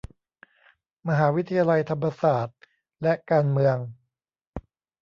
[1.07, 2.57] มหาวิทยาลัยวิชาธรรมศาสตร์
[3.01, 3.77] และการเมือง